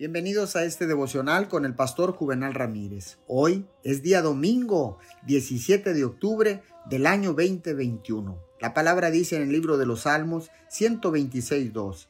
[0.00, 3.18] Bienvenidos a este devocional con el pastor Juvenal Ramírez.
[3.26, 8.42] Hoy es día domingo 17 de octubre del año 2021.
[8.62, 12.06] La palabra dice en el libro de los Salmos 126.2.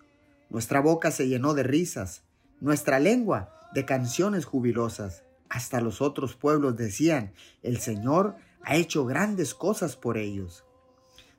[0.51, 2.23] Nuestra boca se llenó de risas,
[2.61, 5.25] nuestra lengua de canciones jubilosas.
[5.49, 7.33] Hasta los otros pueblos decían,
[7.65, 10.65] el Señor ha hecho grandes cosas por ellos.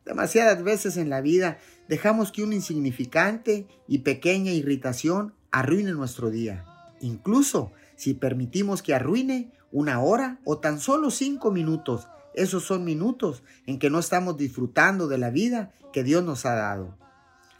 [0.05, 6.65] Demasiadas veces en la vida dejamos que una insignificante y pequeña irritación arruine nuestro día.
[7.01, 13.43] Incluso si permitimos que arruine una hora o tan solo cinco minutos, esos son minutos
[13.65, 16.97] en que no estamos disfrutando de la vida que Dios nos ha dado.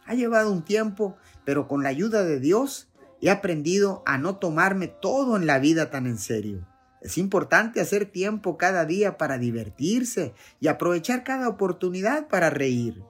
[0.04, 2.88] Ha llevado un tiempo, pero con la ayuda de Dios
[3.20, 6.66] he aprendido a no tomarme todo en la vida tan en serio.
[7.02, 13.02] Es importante hacer tiempo cada día para divertirse y aprovechar cada oportunidad para reír.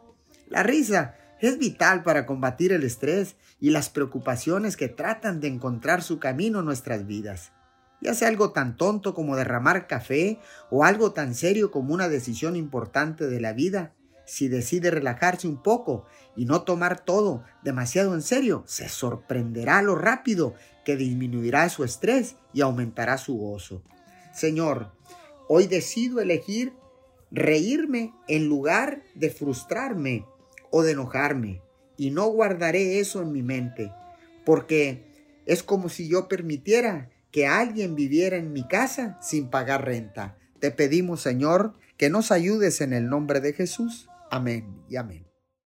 [0.49, 6.03] La risa es vital para combatir el estrés y las preocupaciones que tratan de encontrar
[6.03, 7.53] su camino en nuestras vidas.
[8.01, 10.41] Ya sea algo tan tonto como derramar café
[10.71, 13.93] o algo tan serio como una decisión importante de la vida,
[14.25, 16.07] si decide relajarse un poco
[16.37, 22.37] y no tomar todo demasiado en serio, se sorprenderá lo rápido que disminuirá su estrés
[22.53, 23.83] y aumentará su gozo.
[24.33, 24.93] Señor,
[25.49, 26.73] hoy decido elegir
[27.31, 30.27] reírme en lugar de frustrarme
[30.71, 31.63] o de enojarme
[31.97, 33.93] y no guardaré eso en mi mente,
[34.45, 35.05] porque
[35.47, 40.39] es como si yo permitiera que alguien viviera en mi casa sin pagar renta.
[40.61, 44.09] Te pedimos, Señor, que nos ayudes en el nombre de Jesús.
[44.31, 45.32] Amén y amén.